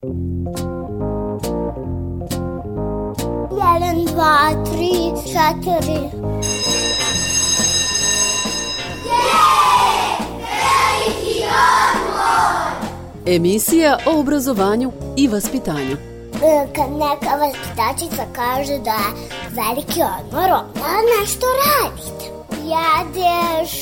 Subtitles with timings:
[0.00, 0.14] Jedan,
[4.06, 5.98] dva, tri, četiri.
[13.26, 15.96] Emisija o obrazovanju i vaspitanju.
[16.42, 19.12] E, Kad neka vaspitačica kaže da je
[19.50, 22.24] veliki odmor, onda nešto radite.
[22.52, 23.72] Jedeš,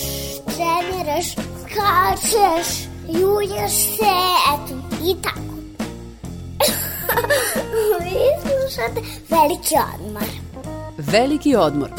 [0.44, 1.26] treniraš,
[1.62, 4.16] skačeš, julješ se,
[4.54, 4.74] eto,
[5.04, 5.55] i tako.
[8.00, 10.28] Vi slušate veliki odmor.
[10.98, 11.90] Veliki odmor.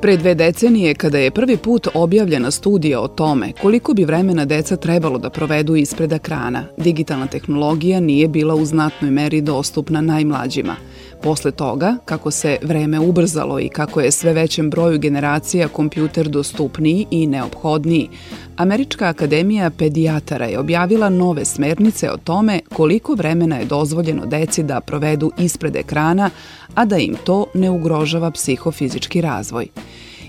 [0.00, 4.76] Pre dve decenije, kada je prvi put objavljena studija o tome koliko bi vremena deca
[4.76, 10.76] trebalo da provedu ispred ekrana, digitalna tehnologija nije bila u znatnoj meri dostupna najmlađima.
[11.22, 17.06] Posle toga, kako se vreme ubrzalo i kako je sve većem broju generacija kompjuter dostupniji
[17.10, 18.08] i neophodniji,
[18.56, 24.80] Američka akademija pedijatara je objavila nove smernice o tome koliko vremena je dozvoljeno deci da
[24.80, 26.30] provedu ispred ekrana,
[26.74, 29.68] a da im to ne ugrožava psihofizički razvoj.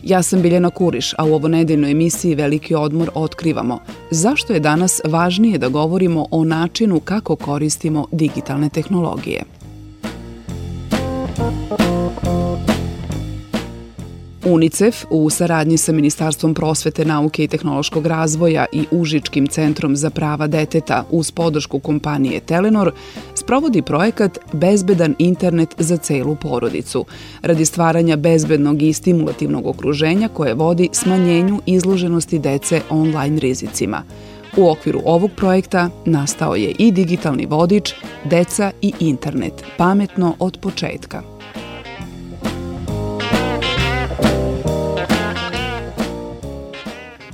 [0.04, 3.80] Ja sam Biljana Kuriš, a u ovo nedeljnoj emisiji Veliki odmor otkrivamo
[4.12, 9.59] zašto je danas važnije da govorimo o načinu kako koristimo digitalne tehnologije.
[14.50, 20.48] UNICEF u saradnji sa Ministarstvom prosvete, nauke i tehnološkog razvoja i Užičkim centrom za prava
[20.48, 22.92] deteta uz podršku kompanije Telenor
[23.36, 27.06] sprovodi projekat Bezbedan internet za celu porodicu
[27.42, 34.04] radi stvaranja bezbednog i stimulativnog okruženja koje vodi smanjenju izloženosti dece online rizicima.
[34.58, 37.94] U okviru ovog projekta nastao je i digitalni vodič
[38.26, 41.24] Deca i internet, pametno od početka.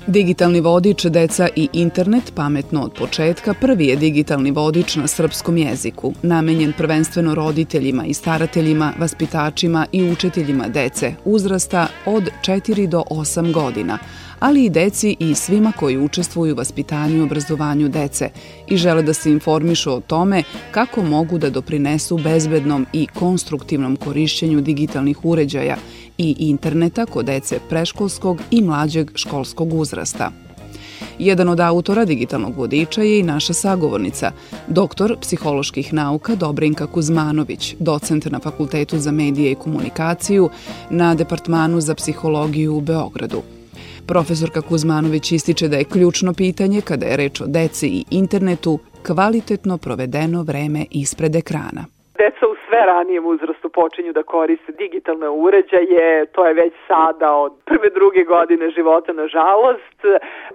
[0.08, 6.14] Digitalni vodič Deca i internet pametno od početka prvi je digitalni vodič na srpskom jeziku,
[6.22, 13.98] namenjen prvenstveno roditeljima i starateljima, vaspitačima i učiteljima dece uzrasta od 4 do 8 godina,
[14.40, 18.30] ali i deci i svima koji učestvuju u vaspitanju i obrazovanju dece
[18.68, 24.62] i žele da se informišu o tome kako mogu da doprinesu bezbednom i konstruktivnom korišćenju
[24.62, 25.76] digitalnih uređaja
[26.18, 30.32] i interneta kod dece preškolskog i mlađeg školskog uzrasta.
[31.20, 34.32] Jedan od autora digitalnog vodiča je i naša sagovornica,
[34.68, 40.50] doktor psiholoških nauka Dobrinka Kuzmanović, docent na Fakultetu za medije i komunikaciju
[40.90, 43.42] na Departmanu za psihologiju u Beogradu.
[44.08, 49.78] Profesorka Kuzmanović ističe da je ključno pitanje kada je reč o deci i internetu kvalitetno
[49.78, 51.86] provedeno vreme ispred ekrana.
[52.18, 57.54] Deca u sve ranijem uzrastu počinju da koriste digitalne uređaje, to je već sada od
[57.66, 60.00] prve, druge godine života, nažalost.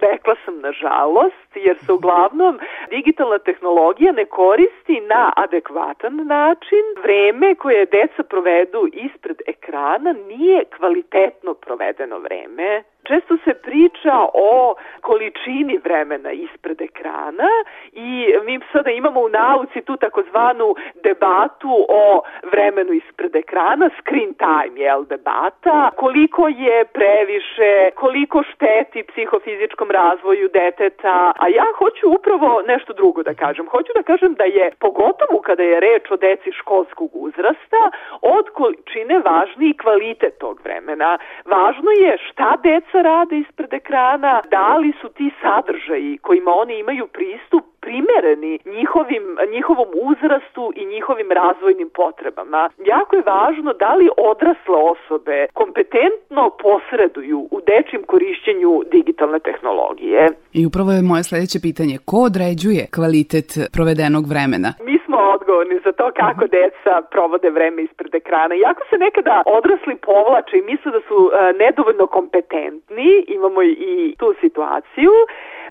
[0.01, 2.59] Rekla sam nažalost, jer se uglavnom
[2.89, 6.83] digitalna tehnologija ne koristi na adekvatan način.
[7.03, 12.83] Vreme koje deca provedu ispred ekrana nije kvalitetno provedeno vreme.
[13.03, 17.51] Često se priča o količini vremena ispred ekrana
[17.91, 24.75] i mi sada imamo u nauci tu takozvanu debatu o vremenu ispred ekrana, screen time
[24.81, 32.93] je debata, koliko je previše, koliko šteti psihofizičkom razvoju deteta, a ja hoću upravo nešto
[32.93, 33.65] drugo da kažem.
[33.67, 37.81] Hoću da kažem da je, pogotovo kada je reč o deci školskog uzrasta,
[38.21, 41.17] od količine važniji kvalitet tog vremena.
[41.45, 47.07] Važno je šta deca rade ispred ekrana, da li su ti sadržaji kojima oni imaju
[47.07, 49.25] pristup primereni njihovim,
[49.55, 52.61] njihovom uzrastu i njihovim razvojnim potrebama.
[52.93, 60.21] Jako je važno da li odrasle osobe kompetentno posreduju u dečjem korišćenju digitalne tehnologije.
[60.59, 64.69] I upravo je moje sledeće pitanje, ko određuje kvalitet provedenog vremena?
[64.87, 68.53] Mi smo odgovorni za to kako deca provode vreme ispred ekrana.
[68.55, 71.31] Iako se nekada odrasli povlače i misle da su uh,
[71.63, 75.13] nedovoljno kompetentni, imamo i tu situaciju,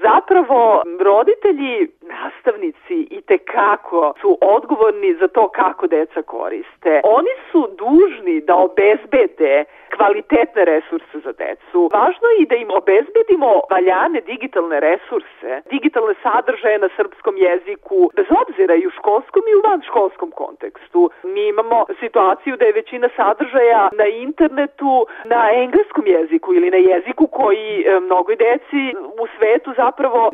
[0.02, 7.00] zapravo roditelji, nastavnici i te kako su odgovorni za to kako deca koriste.
[7.04, 9.64] Oni su dužni da obezbede
[9.96, 11.78] kvalitetne resurse za decu.
[11.92, 18.26] Važno je i da im obezbedimo valjane digitalne resurse, digitalne sadržaje na srpskom jeziku, bez
[18.42, 21.10] obzira i u školskom i u vanškolskom kontekstu.
[21.22, 27.26] Mi imamo situaciju da je većina sadržaja na internetu na engleskom jeziku ili na jeziku
[27.26, 28.82] koji e, mnogoj deci
[29.22, 29.89] u svetu zapravo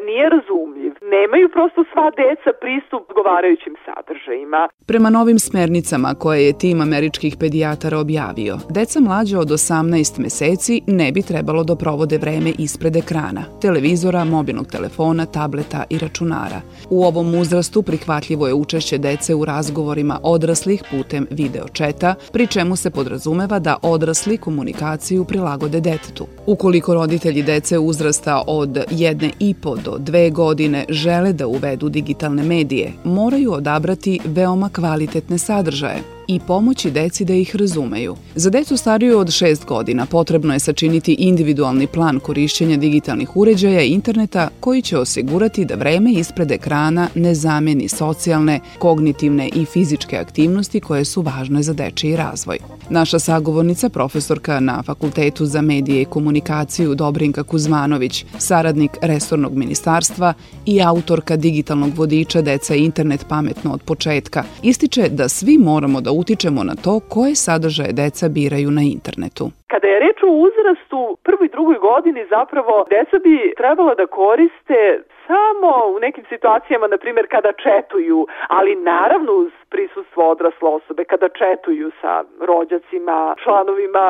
[0.08, 0.92] nije razumljiv.
[1.14, 4.68] Nemaju prosto sva deca pristup odgovarajućim sadržajima.
[4.86, 11.12] Prema novim smernicama koje je tim američkih pedijatara objavio, deca mlađa od 18 meseci ne
[11.12, 16.60] bi trebalo da provode vreme ispred ekrana, televizora, mobilnog telefona, tableta i računara.
[16.90, 22.76] U ovom uzrastu prihvatljivo je učešće dece u razgovorima odraslih putem video četa, pri čemu
[22.76, 26.26] se podrazumeva da odrasli komunikaciju prilagode detetu.
[26.46, 32.92] Ukoliko roditelji dece uzrasta od jedne po do dve godine žele da uvedu digitalne medije,
[33.04, 38.16] moraju odabrati veoma kvalitetne sadržaje, i pomoći deci da ih razumeju.
[38.34, 43.90] Za decu stariju od 6 godina potrebno je sačiniti individualni plan korišćenja digitalnih uređaja i
[43.90, 50.80] interneta koji će osigurati da vreme ispred ekrana ne zameni socijalne, kognitivne i fizičke aktivnosti
[50.80, 52.58] koje su važne za dečiji razvoj.
[52.90, 60.34] Naša sagovornica, profesorka na Fakultetu za medije i komunikaciju Dobrinka Kuzmanović, saradnik resornog ministarstva
[60.66, 66.60] i autorka digitalnog vodiča Deca internet pametno od početka, ističe da svi moramo da utičemo
[66.70, 69.44] na to koje sadržaje deca biraju na internetu.
[69.72, 74.80] Kada je reč o uzrastu prvoj i drugoj godini zapravo deca bi trebala da koriste
[75.26, 81.28] samo u nekim situacijama, na primjer kada četuju, ali naravno uz prisustvo odrasle osobe, kada
[81.28, 84.06] četuju sa rođacima, članovima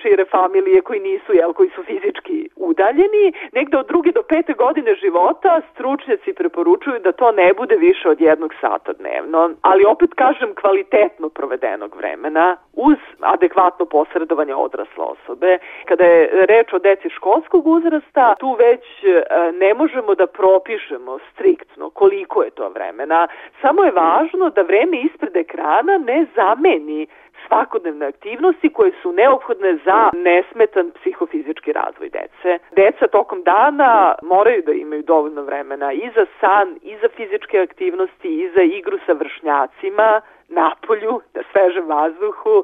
[0.00, 4.94] šire familije koji nisu, jel, koji su fizički udaljeni, negde od druge do pete godine
[4.94, 10.54] života stručnjaci preporučuju da to ne bude više od jednog sata dnevno, ali opet kažem
[10.60, 15.58] kvalitetno provedenog vremena uz adekvatno posredovanje odrasle osobe.
[15.84, 19.22] Kada je reč o deci školskog uzrasta, tu već e,
[19.52, 23.28] ne možemo da pro propišemo striktno koliko je to vremena,
[23.60, 27.06] samo je važno da vreme ispred ekrana ne zameni
[27.46, 32.50] svakodnevne aktivnosti koje su neophodne za nesmetan psihofizički razvoj dece.
[32.76, 38.30] Deca tokom dana moraju da imaju dovoljno vremena i za san, i za fizičke aktivnosti,
[38.42, 42.56] i za igru sa vršnjacima, napolju, na svežem vazduhu,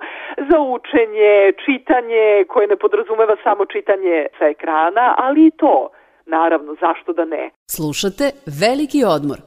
[0.50, 5.88] za učenje, čitanje koje ne podrazumeva samo čitanje sa ekrana, ali i to
[6.26, 7.50] naravno, zašto da ne.
[7.76, 8.24] Slušate
[8.60, 9.38] Veliki odmor.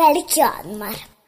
[0.00, 1.19] Veliki odmor.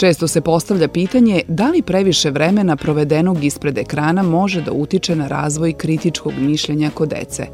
[0.00, 5.26] Često se postavlja pitanje da li previše vremena provedenog ispred ekrana može da utiče na
[5.28, 7.44] razvoj kritičkog mišljenja kod dece.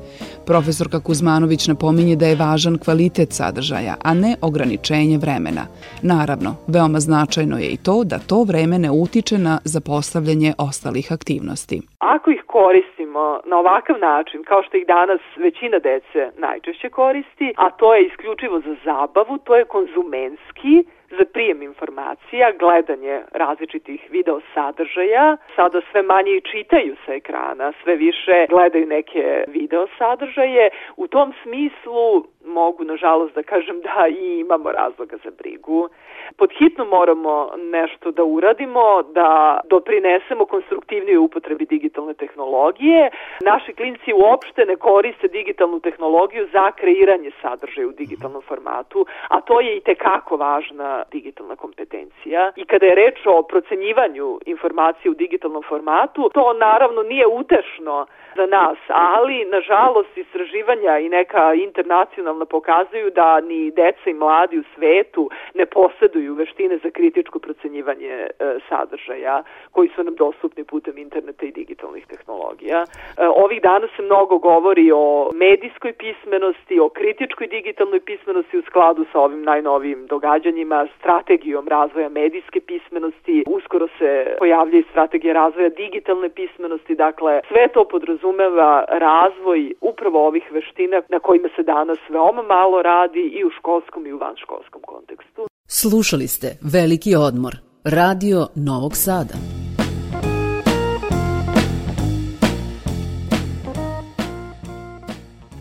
[0.47, 5.65] Profesorka Kuzmanović napominje da je važan kvalitet sadržaja, a ne ograničenje vremena.
[6.13, 11.77] Naravno, veoma značajno je i to da to vreme ne utiče na zapostavljanje ostalih aktivnosti.
[12.15, 17.71] Ako ih koristimo na ovakav način, kao što ih danas većina dece najčešće koristi, a
[17.71, 20.75] to je isključivo za zabavu, to je konzumenski,
[21.19, 25.37] za prijem informacija, gledanje različitih video sadržaja.
[25.57, 30.71] Sada sve manje i čitaju sa ekrana, sve više gledaju neke video sadržaje.
[30.97, 35.89] U tom smislu mogu nažalost da kažem da i imamo razloga za brigu.
[36.37, 43.11] Podhitno moramo nešto da uradimo, da doprinesemo konstruktivnije upotrebi digitalne tehnologije.
[43.41, 49.61] Naši klinci uopšte ne koriste digitalnu tehnologiju za kreiranje sadržaja u digitalnom formatu, a to
[49.61, 52.53] je i tekako važna digitalna kompetencija.
[52.57, 58.47] I kada je reč o procenjivanju informacije u digitalnom formatu, to naravno nije utešno za
[58.47, 65.31] nas, ali nažalost istraživanja i neka internacionalna pokazuju da ni deca i mladi u svetu
[65.55, 68.29] ne poseduju veštine za kritičko procenjivanje e,
[68.69, 72.85] sadržaja koji su nam dostupni putem interneta i digitalnih tehnologija.
[72.85, 79.05] E, ovih dana se mnogo govori o medijskoj pismenosti, o kritičkoj digitalnoj pismenosti u skladu
[79.13, 86.29] sa ovim najnovijim događanjima, strategijom razvoja medijske pismenosti, uskoro se pojavlja i strategija razvoja digitalne
[86.29, 87.85] pismenosti, dakle sve to
[88.23, 94.07] podrazumeva razvoj upravo ovih veština na kojima se danas veoma malo radi i u školskom
[94.07, 95.43] i u vanškolskom kontekstu.
[95.67, 99.62] Slušali ste Veliki odmor, radio Novog Sada.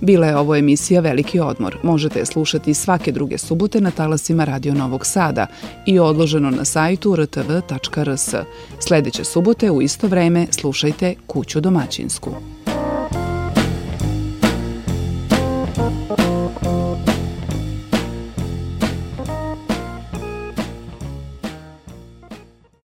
[0.02, 1.78] Bila je ovo emisija Veliki odmor.
[1.84, 5.48] Možete je slušati svake druge subote na talasima Radio Novog Sada
[5.86, 8.36] i odloženo na sajtu rtv.rs.
[8.80, 12.61] Sledeće subote u isto vreme slušajte Kuću domaćinsku.